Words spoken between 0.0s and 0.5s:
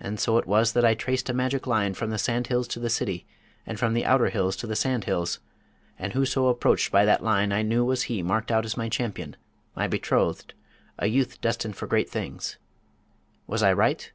And so it